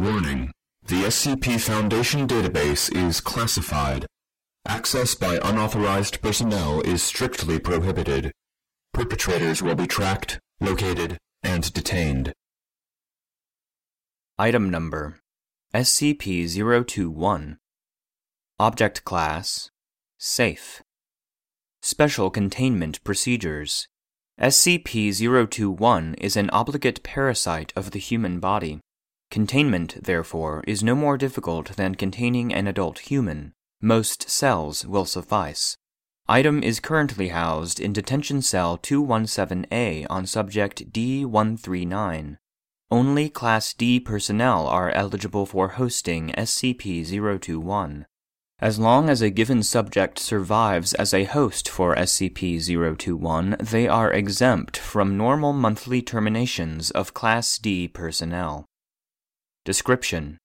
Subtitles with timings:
[0.00, 0.50] Warning.
[0.86, 4.06] The SCP Foundation database is classified.
[4.66, 8.32] Access by unauthorized personnel is strictly prohibited.
[8.94, 12.32] Perpetrators will be tracked, located, and detained.
[14.38, 15.18] Item Number
[15.74, 17.58] SCP-021
[18.58, 19.68] Object Class
[20.16, 20.82] Safe
[21.82, 23.86] Special Containment Procedures
[24.40, 28.80] SCP-021 is an obligate parasite of the human body.
[29.30, 33.52] Containment, therefore, is no more difficult than containing an adult human.
[33.80, 35.76] Most cells will suffice.
[36.26, 42.38] Item is currently housed in Detention Cell 217A on Subject D139.
[42.90, 48.06] Only Class D personnel are eligible for hosting SCP 021.
[48.58, 54.12] As long as a given subject survives as a host for SCP 021, they are
[54.12, 58.66] exempt from normal monthly terminations of Class D personnel.
[59.64, 60.38] Description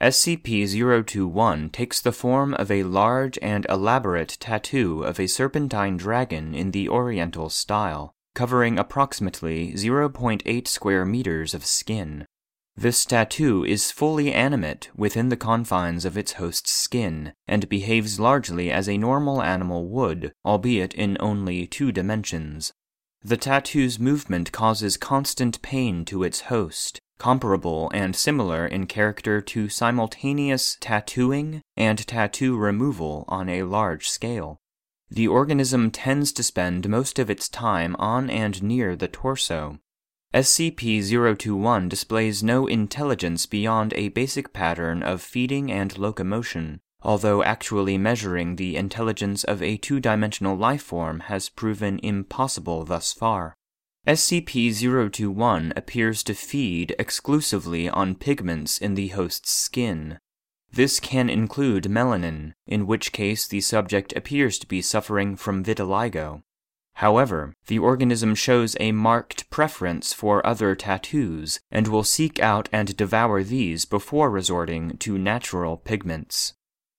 [0.00, 6.54] SCP 021 takes the form of a large and elaborate tattoo of a serpentine dragon
[6.54, 12.24] in the Oriental style, covering approximately 0.8 square meters of skin.
[12.76, 18.70] This tattoo is fully animate within the confines of its host's skin and behaves largely
[18.70, 22.72] as a normal animal would, albeit in only two dimensions.
[23.22, 29.68] The tattoo's movement causes constant pain to its host, comparable and similar in character to
[29.68, 34.56] simultaneous tattooing and tattoo removal on a large scale.
[35.10, 39.78] The organism tends to spend most of its time on and near the torso.
[40.32, 47.98] SCP 021 displays no intelligence beyond a basic pattern of feeding and locomotion, although actually
[47.98, 53.56] measuring the intelligence of a two dimensional life form has proven impossible thus far.
[54.06, 54.72] SCP
[55.12, 60.18] 021 appears to feed exclusively on pigments in the host's skin.
[60.72, 66.42] This can include melanin, in which case the subject appears to be suffering from vitiligo.
[66.94, 72.96] However, the organism shows a marked preference for other tattoos and will seek out and
[72.96, 76.54] devour these before resorting to natural pigments.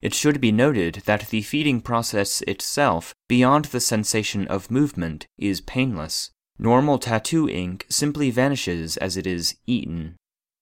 [0.00, 5.60] It should be noted that the feeding process itself, beyond the sensation of movement, is
[5.60, 6.30] painless.
[6.58, 10.16] Normal tattoo ink simply vanishes as it is eaten.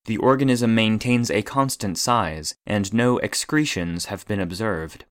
[0.06, 5.04] The organism maintains a constant size, and no excretions have been observed.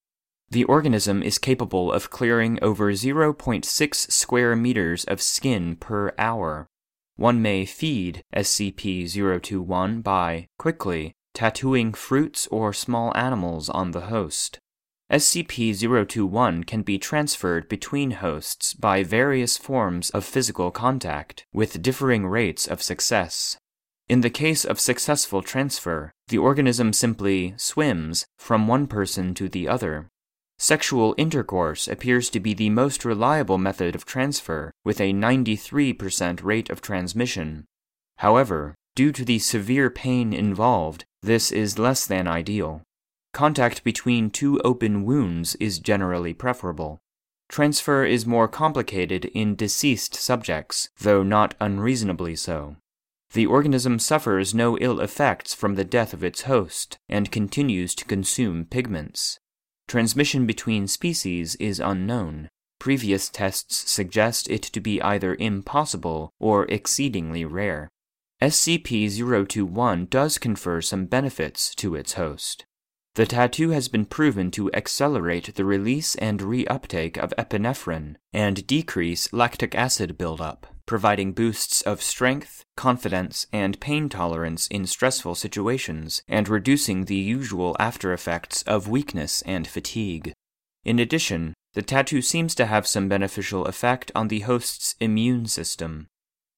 [0.49, 6.67] The organism is capable of clearing over 0.6 square meters of skin per hour.
[7.15, 14.59] One may feed SCP 021 by, quickly, tattooing fruits or small animals on the host.
[15.13, 22.25] SCP 021 can be transferred between hosts by various forms of physical contact, with differing
[22.25, 23.55] rates of success.
[24.09, 29.67] In the case of successful transfer, the organism simply swims from one person to the
[29.67, 30.07] other.
[30.57, 36.71] Sexual intercourse appears to be the most reliable method of transfer, with a 93% rate
[36.71, 37.65] of transmission.
[38.17, 42.81] However, due to the severe pain involved, this is less than ideal.
[43.33, 46.99] Contact between two open wounds is generally preferable.
[47.49, 52.75] Transfer is more complicated in deceased subjects, though not unreasonably so.
[53.33, 58.05] The organism suffers no ill effects from the death of its host and continues to
[58.05, 59.39] consume pigments.
[59.87, 62.49] Transmission between species is unknown.
[62.79, 67.89] Previous tests suggest it to be either impossible or exceedingly rare.
[68.41, 72.65] SCP 021 does confer some benefits to its host.
[73.15, 79.31] The tattoo has been proven to accelerate the release and reuptake of epinephrine and decrease
[79.31, 86.49] lactic acid buildup, providing boosts of strength, confidence, and pain tolerance in stressful situations, and
[86.49, 90.33] reducing the usual after effects of weakness and fatigue.
[90.83, 96.07] In addition, the tattoo seems to have some beneficial effect on the host's immune system,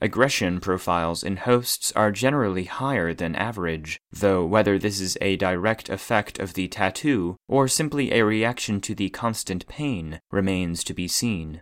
[0.01, 5.87] Aggression profiles in hosts are generally higher than average, though whether this is a direct
[5.89, 11.07] effect of the tattoo or simply a reaction to the constant pain remains to be
[11.07, 11.61] seen.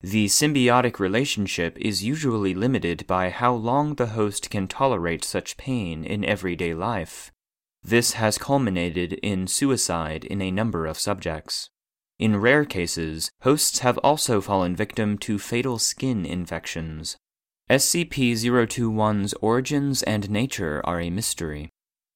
[0.00, 6.04] The symbiotic relationship is usually limited by how long the host can tolerate such pain
[6.04, 7.32] in everyday life.
[7.82, 11.68] This has culminated in suicide in a number of subjects.
[12.18, 17.16] In rare cases, hosts have also fallen victim to fatal skin infections,
[17.72, 21.70] SCP-021's origins and nature are a mystery.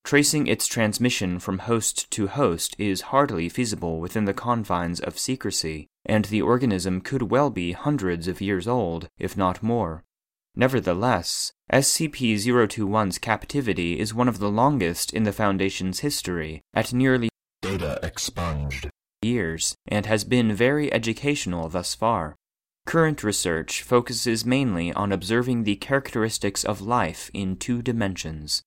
[0.05, 5.87] Tracing its transmission from host to host is hardly feasible within the confines of secrecy,
[6.05, 10.05] and the organism could well be hundreds of years old, if not more.
[10.55, 17.31] Nevertheless, SCP 021's captivity is one of the longest in the Foundation's history, at nearly
[17.63, 18.91] Data expunged.
[19.23, 22.37] years, and has been very educational thus far.
[22.87, 28.63] Current research focuses mainly on observing the characteristics of life in two dimensions.